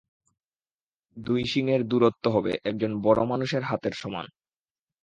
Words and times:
দুই 1.17 1.41
শিং 1.45 1.65
এর 1.71 1.81
দূরত্ব 1.83 2.25
হবে 2.29 2.53
একজন 2.63 2.91
বড় 3.01 3.21
মানুষের 3.25 3.63
হাতের 3.63 3.93
সমান। 3.93 4.25